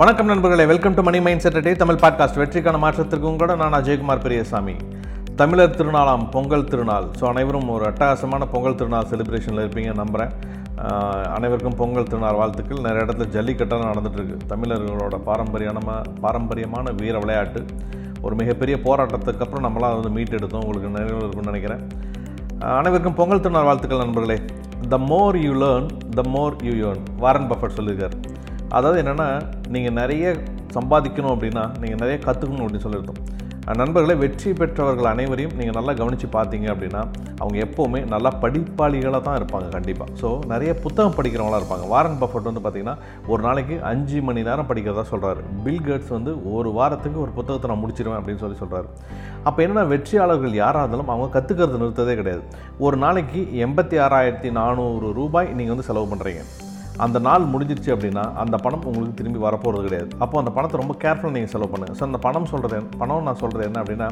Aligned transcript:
வணக்கம் 0.00 0.28
நண்பர்களே 0.30 0.64
welcome 0.70 0.96
to 0.96 1.02
money 1.06 1.18
mind 1.26 1.42
செட்டே 1.44 1.70
தமிழ் 1.80 1.96
பாட்காஸ்ட் 2.02 2.36
வெற்றிக்கான 2.40 2.78
மாற்றத்திற்கும் 2.82 3.38
கூட 3.40 3.52
நான் 3.60 3.76
அஜயகுமார் 3.78 4.20
பெரியசாமி. 4.24 4.74
தமிழர் 5.40 5.74
திருநாளாம் 5.78 6.24
பொங்கல் 6.34 6.66
திருநாள். 6.72 7.06
ஸோ 7.18 7.24
அனைவரும் 7.30 7.70
ஒரு 7.76 7.84
அட்டகாசமான 7.88 8.46
பொங்கல் 8.52 8.76
திருநாள் 8.80 9.08
செலிப்ரேஷனில் 9.12 9.62
இருப்பீங்க 9.64 9.94
நம்புகிறேன் 10.02 10.32
அனைவருக்கும் 11.36 11.76
பொங்கல் 11.80 12.08
திருநாள் 12.12 12.38
வாழ்த்துக்கள். 12.42 12.84
நிறைய 12.86 13.06
இடத்துல 13.06 13.28
ஜல்லிக்கட்டாக 13.36 13.88
நடந்துகிட்ருக்கு 13.90 14.38
தமிழர்களோட 14.52 15.18
பாரம்பரியமான 15.30 15.98
பாரம்பரியமான 16.26 16.92
வீர 17.02 17.16
விளையாட்டு. 17.24 17.62
ஒரு 18.26 18.36
மிகப்பெரிய 18.42 18.78
போராட்டத்துக்கு 18.86 19.44
அப்புறம் 19.46 19.66
நம்மளாம் 19.68 19.90
அதை 19.90 20.00
வந்து 20.00 20.14
மீட்டெடுத்தோம். 20.20 20.64
உங்களுக்கு 20.66 20.94
நினைவு 20.96 21.20
இருக்கும்னு 21.24 21.52
நினைக்கிறேன். 21.52 21.84
அனைவருக்கும் 22.78 23.20
பொங்கல் 23.22 23.44
திருநாள் 23.46 23.70
வாழ்த்துக்கள் 23.70 24.04
நண்பர்களே. 24.06 24.40
The 24.94 24.98
more 25.12 25.38
you 25.46 25.54
learn 25.66 25.90
the 26.18 26.30
more 26.36 26.56
you 26.70 26.74
earn 26.88 27.04
Warren 27.24 27.50
Buffett 27.52 27.78
சொல்லியிருக்கார். 27.80 28.18
அதாவது 28.68 29.02
என்னென்னா 29.02 29.42
நீங்கள் 29.68 29.92
நிறைய 29.92 30.36
சம்பாதிக்கணும் 30.72 31.34
அப்படின்னா 31.34 31.78
நீங்கள் 31.80 31.98
நிறைய 31.98 32.18
கற்றுக்கணும் 32.24 32.64
அப்படின்னு 32.64 32.86
சொல்லியிருந்தோம் 32.86 33.22
நண்பர்களை 33.60 33.86
நண்பர்களே 33.86 34.14
வெற்றி 34.14 34.52
பெற்றவர்கள் 34.52 35.04
அனைவரையும் 35.04 35.54
நீங்கள் 35.54 35.74
நல்லா 35.74 35.92
கவனித்து 35.92 36.26
பார்த்தீங்க 36.26 36.66
அப்படின்னா 36.72 37.06
அவங்க 37.38 37.64
எப்போவுமே 37.64 38.06
நல்லா 38.08 38.32
படிப்பாளிகளாக 38.40 39.22
தான் 39.22 39.36
இருப்பாங்க 39.36 39.68
கண்டிப்பாக 39.68 40.12
ஸோ 40.20 40.46
நிறைய 40.46 40.74
புத்தகம் 40.74 41.12
படிக்கிறவங்களா 41.12 41.60
இருப்பாங்க. 41.60 41.88
வாரன் 41.88 42.18
பஃபட் 42.20 42.42
வந்து 42.42 42.60
பார்த்திங்கன்னா 42.60 42.96
ஒரு 43.26 43.42
நாளைக்கு 43.42 43.82
அஞ்சு 43.82 44.22
மணி 44.22 44.42
நேரம் 44.42 44.68
படிக்கிறதா 44.68 45.04
சொல்கிறாரு 45.10 45.42
பில் 45.64 45.82
கேட்ஸ் 45.82 46.08
வந்து 46.08 46.52
ஒரு 46.52 46.72
வாரத்துக்கு 46.72 47.20
ஒரு 47.20 47.30
புத்தகத்தை 47.30 47.70
நான் 47.70 47.82
முடிச்சிருவேன் 47.84 48.20
அப்படின்னு 48.20 48.38
சொல்லி 48.38 48.58
சொல்கிறாரு 48.58 48.84
அப்போ 49.42 49.62
என்னென்னா 49.62 49.86
வெற்றியாளர்கள் 49.86 50.52
யாராக 50.52 50.84
இருந்தாலும் 50.84 51.08
அவங்க 51.08 51.40
கற்றுக்கிறது 51.40 51.82
நிறுத்ததே 51.84 52.14
கிடையாது. 52.14 52.42
ஒரு 52.78 52.96
நாளைக்கு 52.96 53.40
எண்பத்தி 53.40 53.98
ஆறாயிரத்தி 54.06 54.50
நானூறு 54.50 55.12
ரூபாய் 55.12 55.52
நீங்கள் 55.52 55.76
வந்து 55.76 55.82
செலவு 55.82 56.16
பண்ணுறீங்க 56.16 56.67
அந்த 57.04 57.18
நாள் 57.26 57.50
முடிஞ்சிருச்சு 57.52 57.90
அப்படின்னா 57.94 58.24
அந்த 58.42 58.56
பணம் 58.64 58.86
உங்களுக்கு 58.90 59.18
திரும்பி 59.20 59.40
வரப்போகிறது 59.46 59.86
கிடையாது. 59.88 60.10
அப்போ 60.24 60.38
அந்த 60.42 60.50
பணத்தை 60.56 60.80
ரொம்ப 60.82 60.96
கேர்ஃபுல்லாக 61.04 61.36
நீங்கள் 61.36 61.54
செலவு 61.54 61.72
பண்ணுங்கள் 61.74 61.98
ஸோ 62.00 62.04
அந்த 62.08 62.20
பணம் 62.26 62.50
சொல்கிறது 62.52 62.80
பணம் 63.02 63.28
நான் 63.28 63.40
சொல்கிறது 63.42 63.66
என்ன 63.68 63.82
அப்படின்னா 63.84 64.08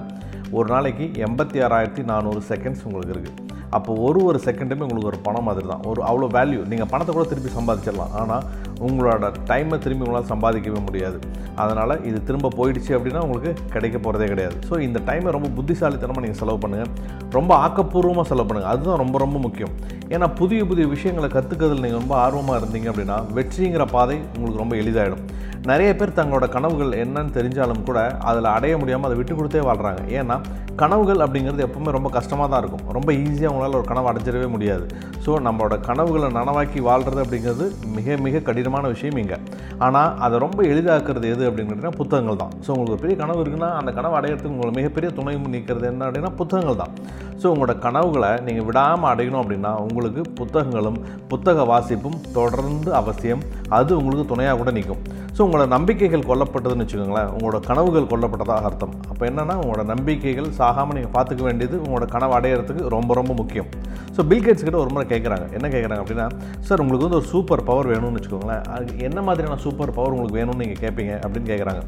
ஒரு 0.59 0.69
நாளைக்கு 0.75 1.07
எண்பத்தி 1.29 1.61
ஆறாயிரத்தி 1.69 2.05
நானூறு 2.13 2.43
செகண்ட்ஸ் 2.51 2.87
உங்களுக்கு 2.89 3.15
இருக்குது 3.17 3.46
அப்போ 3.77 3.93
ஒரு 4.07 4.21
ஒரு 4.29 4.39
செகண்டுமே 4.47 4.85
உங்களுக்கு 4.87 5.11
ஒரு 5.13 5.21
பணம் 5.27 5.47
மாதிரி 5.49 5.67
தான் 5.73 5.83
ஒரு 5.91 6.01
அவ்வளோ 6.09 6.29
வேல்யூ 6.37 6.61
நீங்கள் 6.73 6.91
பணத்தை 6.93 7.13
கூட 7.15 7.25
திருப்பி 7.33 7.51
சம்பாதிச்சிடலாம். 7.59 8.13
ஆனால் 8.21 8.45
உங்களோட 8.87 9.31
டைமை 9.51 9.77
திரும்பி 9.85 10.05
உங்களால் 10.07 10.31
சம்பாதிக்கவே 10.33 10.81
முடியாது. 10.89 11.19
அதனால் 11.63 11.95
இது 12.09 12.19
திரும்ப 12.29 12.53
போயிடுச்சு 12.59 12.93
அப்படின்னா 12.97 13.23
உங்களுக்கு 13.27 13.53
கிடைக்க 13.75 13.97
போகிறதே 13.99 14.29
கிடையாது. 14.33 14.57
ஸோ 14.69 14.75
இந்த 14.87 14.99
டைமை 15.09 15.31
ரொம்ப 15.37 15.51
புத்திசாலித்தனமாக 15.59 16.25
நீங்கள் 16.27 16.41
செலவு 16.43 16.61
பண்ணுங்கள் 16.65 16.93
ரொம்ப 17.39 17.53
ஆக்கப்பூர்வமாக 17.67 18.27
செலவு 18.33 18.49
பண்ணுங்கள் 18.51 18.73
அதுதான் 18.75 19.03
ரொம்ப 19.05 19.19
ரொம்ப 19.25 19.39
முக்கியம். 19.47 19.75
ஏன்னா 20.15 20.27
புதிய 20.41 20.61
புதிய 20.71 20.87
விஷயங்களை 20.95 21.31
கற்றுக்கிறதுல 21.37 21.85
நீங்கள் 21.87 22.03
ரொம்ப 22.03 22.17
ஆர்வமாக 22.25 22.61
இருந்தீங்க 22.61 22.91
அப்படின்னா 22.93 23.19
வெற்றிங்கிற 23.39 23.87
பாதை 23.97 24.19
உங்களுக்கு 24.37 24.63
ரொம்ப 24.65 24.77
எளிதாகிடும் 24.83 25.25
நிறைய 25.71 25.91
பேர் 25.99 26.17
தங்களோட 26.19 26.47
கனவுகள் 26.55 26.93
என்னன்னு 27.03 27.35
தெரிஞ்சாலும் 27.37 27.85
கூட 27.89 27.99
அதில் 28.29 28.55
அடைய 28.57 28.75
முடியாமல் 28.81 29.09
அதை 29.09 29.17
விட்டு 29.19 29.35
கொடுத்தே 29.39 29.63
வாழ்கிறாங்க 29.69 30.03
ஏன்னா 30.19 30.37
கனவுகள் 30.81 31.23
அப்படிங்கிறது 31.25 31.65
எப்பவுமே 31.67 31.91
ரொம்ப 31.97 32.09
கஷ்டமாக 32.17 32.49
தான் 32.53 32.61
இருக்கும். 32.63 32.83
ரொம்ப 32.97 33.11
ஈஸியாக 33.21 33.53
உங்களால் 33.53 33.77
ஒரு 33.79 33.87
கனவு 33.91 34.09
அடைஞ்சிடவே 34.11 34.49
முடியாது. 34.55 34.85
ஸோ 35.25 35.31
நம்மளோட 35.47 35.75
கனவுகளை 35.89 36.29
நனவாக்கி 36.39 36.81
வாழ்கிறது 36.89 37.21
அப்படிங்கிறது 37.25 37.67
மிக 37.97 38.17
மிக 38.27 38.43
கடினமான 38.49 38.85
விஷயம் 38.95 39.19
இங்கே. 39.23 39.39
ஆனால் 39.87 40.11
அதை 40.25 40.37
ரொம்ப 40.47 40.59
எளிதாக்குறது 40.73 41.27
எது 41.35 41.45
அப்படின்னு 41.49 41.71
கேட்டிங்கன்னா 41.71 41.99
புத்தகங்கள் 42.01 42.41
தான். 42.43 42.53
ஸோ 42.65 42.71
உங்களுக்கு 42.77 43.03
பெரிய 43.05 43.17
கனவு 43.23 43.41
இருக்குன்னா 43.45 43.71
அந்த 43.81 43.93
கனவு 43.99 44.17
அடையிறதுக்கு 44.19 44.55
உங்களுக்கு 44.55 44.79
மிகப்பெரிய 44.81 45.11
துணை 45.19 45.35
நிற்கிறது 45.57 45.89
என்ன 45.93 46.05
அப்படின்னா 46.09 46.33
புத்தகங்கள் 46.41 46.81
தான். 46.83 46.95
ஸோ 47.41 47.47
உங்களோட 47.53 47.75
கனவுகளை 47.87 48.33
நீங்கள் 48.49 48.67
விடாமல் 48.69 49.11
அடையணும் 49.13 49.43
அப்படின்னா 49.43 49.73
உங்களுக்கு 49.87 50.23
புத்தகங்களும் 50.41 51.01
புத்தக 51.33 51.65
வாசிப்பும் 51.73 52.19
தொடர்ந்து 52.39 52.93
அவசியம். 53.01 53.45
அது 53.79 53.93
உங்களுக்கு 54.01 54.31
துணையாக 54.33 54.59
கூட 54.63 54.71
நிற்கும் 54.79 55.05
ஸோ 55.37 55.43
உங்களோட 55.47 55.65
நம்பிக்கைகள் 55.75 56.23
கொல்லப்பட்டதுன்னு 56.29 56.85
வச்சுக்கோங்களேன். 56.85 57.31
உங்களோட 57.37 57.59
கனவுகள் 57.67 58.07
கொல்லப்பட்டதாக 58.13 58.69
அர்த்தம். 58.69 58.93
அப்போ 59.11 59.23
என்னென்னா 59.31 59.55
உங்களோட 59.63 59.83
நம்பிக்கைகள் 59.91 60.49
சாகாமல் 60.59 60.97
நீங்கள் 60.99 61.13
பார்த்துக்க 61.17 61.43
வேண்டியது 61.49 61.77
உங்களோட 61.85 62.07
கனவு 62.15 62.33
அடையிறதுக்கு 62.39 62.93
ரொம்ப 62.95 63.15
ரொம்ப 63.19 63.33
முக்கியம். 63.41 63.69
ஸோ 64.17 64.23
பில்கேட்ஸ் 64.31 64.65
கிட்ட 64.67 64.79
ஒரு 64.85 64.93
முறை 64.95 65.05
கேட்குறாங்க 65.13 65.47
என்ன 65.59 65.67
கேட்குறாங்க 65.75 66.01
அப்படின்னா 66.05 66.27
சார் 66.69 66.83
உங்களுக்கு 66.85 67.07
வந்து 67.07 67.21
ஒரு 67.21 67.29
சூப்பர் 67.35 67.65
பவர் 67.69 67.91
வேணும்னு 67.93 68.19
வச்சுக்கோங்களேன். 68.19 68.65
அது 68.77 68.87
என்ன 69.09 69.19
மாதிரியான 69.27 69.59
சூப்பர் 69.67 69.95
பவர் 69.99 70.15
உங்களுக்கு 70.17 70.39
வேணும்னு 70.41 70.63
நீங்கள் 70.65 70.83
கேட்பீங்க 70.85 71.15
அப்படின்னு 71.25 71.51
கேட்குறாங்க 71.53 71.83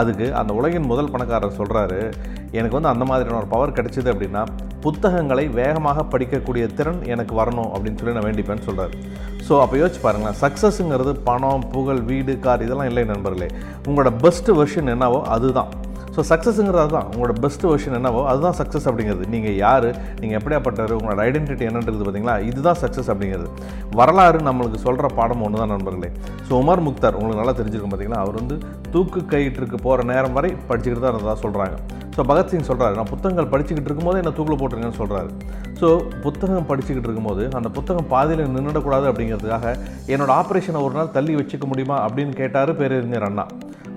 அதுக்கு 0.00 0.26
அந்த 0.40 0.52
உலகின் 0.60 0.90
முதல் 0.92 1.12
பணக்காரர் 1.14 1.58
சொல்கிறாரு 1.60 2.00
எனக்கு 2.52 2.76
வந்து 2.76 2.88
அந்த 2.88 3.04
மாதிரியான 3.04 3.38
ஒரு 3.38 3.46
பவர் 3.46 3.72
கிடைச்சிது 3.72 4.12
அப்படின்னா 4.12 4.46
புத்தகங்களை 4.80 5.48
வேகமாக 5.48 6.18
படிக்கக்கூடிய 6.18 6.74
திறன் 6.74 7.04
எனக்கு 7.04 7.34
வரணும் 7.40 7.70
அப்படின்னு 7.74 7.98
சொல்லி 7.98 8.12
நான் 8.12 8.32
வேண்டிப்பேன்னு 8.32 8.62
சொல்கிறார் 8.62 8.90
ஸோ 9.48 9.60
அப்போ 9.60 9.76
யோசிச்சு 9.76 10.00
பாருங்களேன் 10.02 10.38
சக்ஸஸுங்கிறது 10.40 11.12
பணம் 11.24 11.68
புகழ் 11.68 12.02
வீடு 12.02 12.38
கார் 12.38 12.62
இதெல்லாம் 12.62 12.86
இல்லை 12.86 13.04
நண்பர்களே. 13.04 13.48
உங்களோட 13.88 14.16
பெஸ்ட் 14.20 14.50
வெர்ஷன் 14.50 14.88
என்னவோ 14.88 15.22
அதுதான். 15.22 15.68
ஸோ 16.18 16.22
சக்ஸஸுங்கிறது 16.30 16.90
தான் 16.94 17.08
உங்களோட 17.10 17.32
பெஸ்ட் 17.42 17.64
வெர்ஷன் 17.70 17.96
என்னவோ 17.98 18.20
அதுதான் 18.30 18.56
சக்ஸஸ் 18.60 18.86
அப்படிங்கிறது. 18.90 19.24
நீங்கள் 19.34 19.56
யார் 19.64 19.86
நீங்கள் 20.20 20.36
எப்படியாப்பட்டவர் 20.38 20.94
உங்களோட 20.96 21.18
ஐடென்டிட்டி 21.26 21.64
என்னன்றது 21.68 22.04
பார்த்தீங்களா 22.06 22.34
இதுதான் 22.48 22.78
சக்ஸஸ் 22.80 23.10
அப்படிங்கிறது. 23.12 23.48
வரலாறு 23.98 24.38
நம்மளுக்கு 24.48 24.78
சொல்கிற 24.86 25.08
பாடம் 25.18 25.42
ஒன்று 25.48 25.60
தான் 25.62 25.72
நண்பர்களே. 25.74 26.10
ஸோ 26.48 26.52
உமர் 26.62 26.82
முக்தார் 26.86 27.18
உங்களுக்கு 27.18 27.40
நல்லா 27.42 27.54
தெரிஞ்சிருக்கும் 27.60 27.92
பார்த்தீங்களா? 27.92 28.22
அவர் 28.24 28.38
வந்து 28.40 28.56
தூக்கு 28.94 29.22
கையிட்டிருக்கு 29.34 29.80
போகிற 29.86 30.06
நேரம் 30.12 30.34
வரை 30.38 30.50
படிச்சுக்கிட்டு 30.70 31.04
தான் 31.04 31.14
இருந்ததாக 31.14 31.38
சொல்கிறாங்க 31.44 31.76
ஸோ 32.16 32.24
பகத்சிங் 32.32 32.68
சொல்கிறாரு 32.70 32.94
நான் 32.98 33.10
புத்தகங்கள் 33.14 33.50
படிச்சுக்கிட்டு 33.54 33.88
இருக்கும்போது 33.90 34.20
என்ன 34.22 34.34
தூக்கில் 34.38 34.60
போட்டுருங்கன்னு 34.60 35.00
சொல்கிறாரு 35.02 35.30
ஸோ 35.80 35.88
புத்தகம் 36.26 36.68
படிச்சுக்கிட்டு 36.72 37.08
இருக்கும்போது 37.08 37.44
அந்த 37.58 37.68
புத்தகம் 37.78 38.10
பாதியில் 38.14 38.54
நின்றுடக்கூடாது 38.56 39.06
அப்படிங்கிறதுக்காக 39.10 39.66
என்னோட 40.14 40.30
ஆப்ரேஷனை 40.40 40.82
ஒரு 40.88 40.96
நாள் 40.98 41.14
தள்ளி 41.18 41.34
வச்சுக்க 41.40 41.66
முடியுமா 41.72 41.98
அப்படின்னு 42.06 42.34
கேட்டார் 42.42 42.72
பேரறிஞர் 42.80 43.28
அண்ணா. 43.30 43.46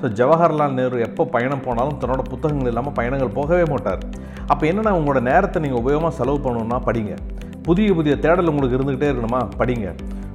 ஸோ 0.02 0.08
ஜவஹர்லால் 0.20 0.74
நேரு 0.74 1.00
எப்போ 1.00 1.24
பயணம் 1.26 1.62
போனாலும் 1.62 1.98
தன்னோட 2.00 2.22
புத்தகங்கள் 2.30 2.68
இல்லாமல் 2.68 2.94
பயணங்கள் 2.94 3.36
போகவே 3.38 3.64
மாட்டார். 3.70 4.00
அப்போ 4.48 4.68
என்னென்னா 4.68 4.92
உங்களோட 5.00 5.22
நேரத்தை 5.22 5.62
நீங்கள் 5.62 5.82
உபயோகமாக 5.82 6.10
செலவு 6.10 6.38
பண்ணணும்னா 6.38 6.80
படிங்க. 6.86 7.16
புதிய 7.64 7.94
புதிய 7.94 8.20
தேடல் 8.20 8.48
உங்களுக்கு 8.48 8.78
இருந்துக்கிட்டே 8.78 9.10
இருக்கணுமா? 9.12 9.42
படிங்க. 9.58 9.88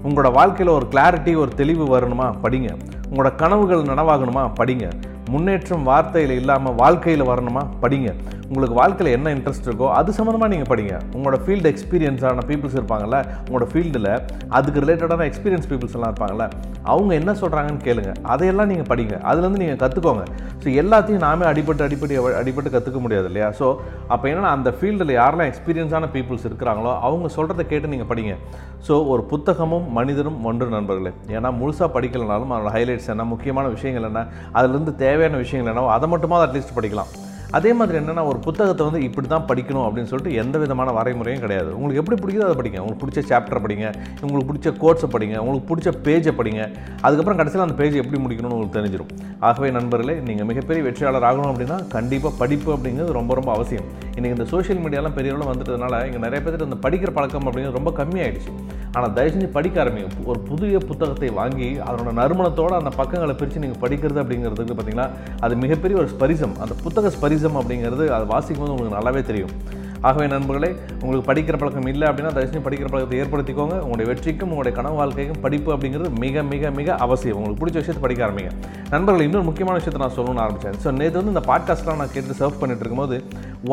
உங்களோட 0.04 0.32
வாழ்க்கையில் 0.32 0.75
ஒரு 0.75 0.87
கிளாரிட்டி 0.91 1.37
ஒரு 1.37 1.50
தெளிவு 1.54 1.99
வரணுமா? 1.99 2.27
படிங்க. 2.43 2.69
உங்களோட 3.10 3.34
கனவுகள் 3.34 3.82
நனவாகணுமா? 3.82 4.44
படிங்க. 4.60 4.88
முன்னேற்றம் 5.32 5.84
வார்த்தையில் 5.91 6.34
இல்லாமல் 6.41 6.75
வாழ்க்கையில் 6.81 7.28
வரணுமா? 7.31 7.62
படிங்க. 7.82 8.10
உங்களுக்கு 8.50 8.76
வாழ்க்கையில் 8.78 9.14
என்ன 9.16 9.28
இன்ட்ரெஸ்ட் 9.37 9.69
இருக்கோ 9.69 9.87
அது 9.98 10.10
சம்மந்தமாக 10.16 10.50
நீங்கள் 10.53 10.69
படிங்க. 10.72 10.94
உங்களோட 11.16 11.37
ஃபீல்டு 11.44 11.69
எக்ஸ்பீரியன்ஸான 11.72 12.42
பீப்புள்ஸ் 12.48 12.76
இருப்பாங்கல்ல 12.78 13.19
உங்களோட 13.47 13.66
ஃபீல்டில் 13.72 14.10
அதுக்கு 14.56 14.82
ரிலேட்டடான 14.84 15.25
எக்ஸ்பீரியன்ஸ் 15.31 15.66
பீப்புள்ஸ் 15.70 15.97
எல்லாம் 15.97 16.10
இருப்பாங்கல்ல 16.12 16.44
அவங்க 16.92 17.12
என்ன 17.20 17.31
சொல்கிறாங்கன்னு 17.41 17.82
கேளுங்க. 17.88 18.10
அதையெல்லாம் 18.32 18.70
நீங்கள் 18.72 18.88
படிங்க. 18.91 19.15
அதுலேருந்து 19.31 19.62
நீங்கள் 19.62 19.81
கற்றுக்கோங்க 19.82 20.25
ஸோ 20.62 20.69
எல்லாத்தையும் 20.82 21.25
நாமே 21.26 21.44
அடிபட்டு 21.53 21.84
அடிப்பட்டு 21.86 22.20
அடிபட்டு 22.42 22.75
கற்றுக்க 22.76 23.00
முடியாது 23.06 23.26
இல்லையா? 23.31 23.48
ஸோ 23.59 23.66
அப்போ 24.12 24.25
என்னென்னா 24.31 24.53
அந்த 24.59 24.70
ஃபீல்டில் 24.78 25.12
யாரெல்லாம் 25.20 25.50
எக்ஸ்பீரியன்ஸான 25.53 26.10
பீப்புள்ஸ் 26.15 26.47
இருக்கிறாங்களோ 26.50 26.92
அவங்க 27.09 27.26
சொல்கிறத 27.38 27.66
கேட்டு 27.72 27.92
நீங்கள் 27.94 28.10
படிங்க. 28.12 28.36
ஸோ 28.86 28.94
ஒரு 29.12 29.25
புத்தகமும் 29.32 29.86
மனிதரும் 29.98 30.38
ஒன்று 30.50 30.70
நண்பர்களே. 30.76 31.12
ஏன்னா 31.36 31.50
முழுசாக 31.60 31.91
படிக்கலைனாலும் 31.97 32.54
அதோட 32.56 32.72
ஹைலைட்ஸ் 32.78 33.10
என்ன 33.15 33.26
முக்கியமான 33.34 33.66
விஷயங்கள் 33.76 34.09
என்ன 34.10 34.22
அதுலேருந்து 34.59 34.94
தேவை 35.04 35.16
தேவையான 35.16 35.44
விஷயங்கள் 35.47 35.75
என்னவோ 35.75 35.94
அதை 35.99 36.09
மட்டுமா 36.15 36.44
அட்லீஸ்ட் 36.47 36.77
படிக்கலாம். 36.81 37.12
அதே 37.56 37.71
மாதிரி 37.78 37.97
என்னென்னா 37.99 38.22
ஒரு 38.31 38.38
புத்தகத்தை 38.44 38.82
வந்து 38.87 39.00
இப்படி 39.06 39.27
தான் 39.32 39.44
படிக்கணும் 39.49 39.84
அப்படின்னு 39.87 40.10
சொல்லிட்டு 40.10 40.38
எந்த 40.43 40.56
விதமான 40.62 40.93
வரைமுறையும் 40.97 41.43
கிடையாது. 41.44 41.69
உங்களுக்கு 41.77 42.00
எப்படி 42.00 42.16
பிடிக்குதோ 42.22 42.47
அதை 42.47 42.56
படிங்க. 42.60 42.78
உங்களுக்கு 42.82 43.03
பிடிச்ச 43.03 43.21
சாப்டர் 43.31 43.60
படிங்க. 43.65 43.87
உங்களுக்கு 44.25 44.49
பிடிச்ச 44.50 44.71
கோட்ஸை 44.82 45.09
படிங்க. 45.15 45.37
உங்களுக்கு 45.43 45.69
பிடிச்ச 45.71 45.91
பேஜை 46.06 46.32
படிங்க. 46.41 46.62
அதுக்கப்புறம் 47.04 47.38
கடைசியில் 47.41 47.65
அந்த 47.66 47.77
பேஜ் 47.81 48.00
எப்படி 48.03 48.21
முடிக்கணும்னு 48.25 48.56
உங்களுக்கு 48.56 48.78
தெரிஞ்சிடும் 48.78 49.12
ஆகவே 49.49 49.71
நண்பர்களே 49.77 50.16
நீங்கள் 50.28 50.49
மிகப்பெரிய 50.50 50.82
வெற்றியாளர் 50.88 51.28
ஆகணும் 51.31 51.50
அப்படின்னா 51.53 51.78
கண்டிப்பாக 51.97 52.34
படிப்பு 52.43 52.69
அப்படிங்கிறது 52.77 53.19
ரொம்ப 53.21 53.34
ரொம்ப 53.41 53.53
அவசியம். 53.56 53.87
இன்றைக்கி 54.16 54.37
இந்த 54.38 54.48
சோஷியல் 54.54 54.83
மீடியாலாம் 54.87 55.16
பெரிய 55.21 55.33
அளவில் 55.34 55.53
வந்துட்டதுனால 55.53 56.03
இங்கே 56.09 56.22
நிறைய 56.27 56.41
பேர் 56.47 56.69
இந்த 56.69 56.81
படிக்கிற 56.87 57.12
பழக்கம் 57.19 57.48
அப்படிங்கிறது 57.50 57.81
ரொம்ப 57.81 57.93
கம்மியாயிடுச்சு. 58.03 58.53
ஆனால் 58.96 59.14
தயவு 59.16 59.32
செஞ்சு 59.34 59.48
படிக்க 59.56 59.76
ஆரம்பிங்க. 59.84 60.10
ஒரு 60.30 60.38
புதிய 60.50 60.78
புத்தகத்தை 60.91 61.30
வாங்கி 61.41 61.68
அதனோட 61.86 62.12
நறுமணத்தோடு 62.21 62.78
அந்த 62.80 62.92
பக்கங்களை 63.00 63.34
பிரித்து 63.41 63.65
நீங்கள் 63.65 63.82
படிக்கிறது 63.84 64.22
அப்படிங்கிறதுக்கு 64.22 64.76
பார்த்தீங்கன்னா 64.76 65.09
அது 65.47 65.56
மிகப்பெரிய 65.65 65.97
ஒரு 66.03 66.10
ஸ்பரிசம். 66.15 66.54
அந்த 66.65 66.76
புத்தக 66.84 67.12
ஸ்பரிசம் 67.16 67.59
அப்படிங்கிறது 67.62 68.06
அதை 68.18 68.26
வாசிக்கும் 68.34 68.65
போது 68.65 68.74
உங்களுக்கு 68.76 68.98
நல்லாவே 68.98 69.22
தெரியும். 69.32 69.54
ஆகவே 70.09 70.27
நண்பர்களே 70.34 70.71
உங்களுக்கு 71.03 71.28
படிக்கிற 71.31 71.57
பழக்கம் 71.63 71.91
இல்லை 71.93 72.07
அப்படின்னா 72.09 72.33
தயவுசெய்து 72.37 72.65
படிக்கிற 72.66 72.89
பழக்கத்தை 72.93 73.19
ஏற்படுத்திக்கோங்க. 73.22 73.77
உங்களுடைய 73.84 74.09
வெற்றிக்கும் 74.13 74.51
உங்களுடைய 74.53 74.75
கனவு 74.78 74.98
வாழ்க்கைக்கும் 75.01 75.43
படிப்பு 75.47 75.71
அப்படிங்கிறது 75.75 76.10
மிக 76.25 76.43
மிக 76.53 76.71
மிக 76.78 76.97
அவசியம். 77.07 77.39
உங்களுக்கு 77.39 77.60
பிடிச்ச 77.63 77.78
விஷயத்தை 77.83 78.04
படிக்க 78.07 78.27
ஆரம்பிங்க. 78.28 78.53
நண்பர்கள் 78.95 79.27
இன்னொரு 79.28 79.47
முக்கியமான 79.51 79.77
விஷயத்தை 79.81 80.01
நான் 80.04 80.16
சொல்லணும்னு 80.19 80.45
ஆரம்பித்தேன் 80.47 80.78
ஸோ 80.84 80.89
நேற்று 81.01 81.19
வந்து 81.21 81.34
இந்த 81.34 81.45
பாட்காஸ்ட்லாம் 81.51 82.01
நான் 82.03 82.15
கேட்டு 82.16 82.39
சர்வ் 82.41 82.60
பண்ணிட்டு 82.63 82.83
இருக்கும்போது 82.84 83.19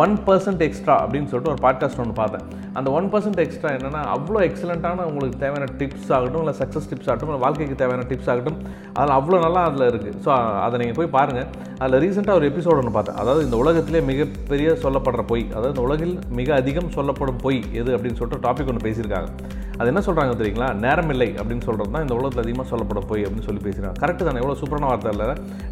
ஒன் 0.04 0.14
பர்சன்ட் 0.28 0.62
எக்ஸ்ட்ரா 0.68 0.94
அப்படின்னு 1.04 1.30
சொல்லிட்டு 1.32 1.54
ஒரு 1.54 1.62
பாட்காஸ்ட் 1.66 2.02
ஒன்று 2.04 2.16
பார்த்தேன். 2.22 2.46
அந்த 2.80 2.90
ஒன் 2.98 3.08
பர்சன்ட் 3.14 3.42
எக்ஸ்ட்ரா 3.44 3.72
என்னென்னா 3.78 4.02
அவ்வளோ 4.14 4.40
எக்ஸலண்ட்டான 4.48 5.06
உங்களுக்கு 5.10 5.38
தேவையான 5.44 5.68
டிப்ஸ் 5.80 6.12
ஆகட்டும் 6.18 6.44
இல்லை 6.44 6.56
சக்ஸஸ் 6.62 6.88
டிப்ஸ் 6.92 7.10
ஆகட்டும் 7.10 7.30
இல்லை 7.32 7.42
வாழ்க்கைக்கு 7.46 7.76
தேவையான 7.82 8.06
டிப்ஸ் 8.12 8.30
ஆகட்டும் 8.34 8.58
அதில் 8.98 9.16
அவ்வளோ 9.20 9.40
நல்லா 9.46 9.62
அதில் 9.70 9.90
இருக்குது 9.92 10.18
ஸோ 10.26 10.32
அதை 10.66 10.78
நீங்கள் 10.82 10.98
போய் 11.00 11.14
பாருங்கள் 11.18 11.50
அதில் 11.82 12.00
ரீசெண்டாக 12.06 12.40
ஒரு 12.40 12.48
எபிசோடு 12.52 12.80
ஒன்று 12.82 12.96
பார்த்தேன். 12.98 13.20
அதாவது 13.24 13.44
இந்த 13.48 13.58
உலகத்திலே 13.64 14.02
மிகப்பெரிய 14.12 14.70
சொல்லப்படுற 14.86 15.24
பொய். 15.34 15.46
அதாவது 15.52 15.74
இந்த 15.76 15.86
உலகில் 15.90 16.13
மிக 16.40 16.50
அதிகம் 16.62 16.94
சொல்லப்படும் 16.98 17.42
பொய் 17.44 17.60
எது 17.82 17.90
அப்படின்னு 17.96 18.20
சொல்லிட்டு 18.22 18.46
டாபிக் 18.48 18.72
ஒன்று 18.72 18.86
பேசியிருக்காங்க. 18.88 19.30
அது 19.80 19.90
என்ன 19.92 20.02
சொல்கிறாங்க 20.08 20.34
தெரியுங்களா? 20.40 20.68
நேரமில்லை 20.86 21.28
அப்படின்னு 21.42 21.66
சொல்கிறது 21.68 21.94
தான் 21.94 22.04
இந்த 22.06 22.16
உலகத்தில் 22.18 22.44
அதிகமாக 22.44 22.68
சொல்லப்படும் 22.72 23.08
பொய் 23.12 23.24
அப்படின்னு 23.26 23.48
சொல்லி 23.48 23.62
பேசுகிறாங்க 23.68 23.98
கரெக்டு 24.04 24.28
தானே? 24.28 24.42
எவ்வளோ 24.44 24.58
சூப்பரான 24.62 24.90
வார்த்தை 24.92 25.14
இல்லை. 25.16 25.28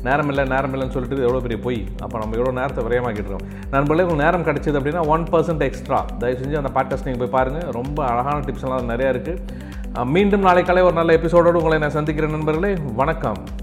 நேரமில்லை 0.07 0.45
நேரமில்லைன்னு 0.53 0.95
சொல்லிட்டு 0.97 1.25
எவ்வளோ 1.27 1.41
பெரிய 1.47 1.59
பொய்? 1.67 1.79
அப்போ 2.05 2.15
நம்ம 2.23 2.37
எவ்வளோ 2.39 2.55
நேரத்தை 2.59 2.85
விரயமாக்கிட்டுருக்கோம் 2.87 3.47
நண்பர்களே 3.75 4.05
உங்களுக்கு 4.07 4.25
நேரம் 4.25 4.47
கிடைச்சது 4.49 4.79
அப்படின்னா 4.81 5.05
ஒன் 5.15 5.25
பர்சன்ட் 5.33 5.65
எக்ஸ்ட்ரா 5.69 6.01
தயவு 6.23 6.41
செஞ்சு 6.43 6.61
அந்த 6.63 6.73
பாட்காஸ்ட் 6.79 7.09
நீங்கள் 7.09 7.23
போய் 7.23 7.35
பாருங்கள் 7.37 7.71
ரொம்ப 7.79 7.99
அழகான 8.11 8.37
டிப்ஸ் 8.49 8.67
எல்லாம் 8.67 8.93
நிறையா 8.93 9.11
இருக்குது 9.15 10.07
மீண்டும் 10.15 10.45
நாளை 10.49 10.63
காலை 10.63 10.83
ஒரு 10.89 10.97
நல்ல 11.01 11.17
எபிசோடோடு 11.21 11.61
உங்களை 11.63 11.79
நான் 11.85 11.97
சந்திக்கிறேன் 11.99 12.37
நண்பர்களே. 12.37 12.73
வணக்கம். 13.01 13.60